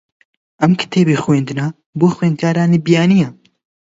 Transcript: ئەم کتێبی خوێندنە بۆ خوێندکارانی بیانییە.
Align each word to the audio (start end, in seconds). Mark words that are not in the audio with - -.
ئەم 0.61 0.71
کتێبی 0.81 1.21
خوێندنە 1.23 1.67
بۆ 1.99 2.07
خوێندکارانی 2.15 2.83
بیانییە. 2.85 3.29